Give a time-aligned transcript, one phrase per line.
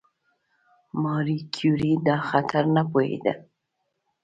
[1.01, 3.33] ماري کیوري دا خطر نه پوهېده.